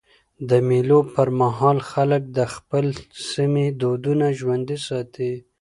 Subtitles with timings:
[0.49, 2.85] د مېلو پر مهال خلک د خپل
[3.31, 5.33] سیمي دودونه ژوندي ساتي.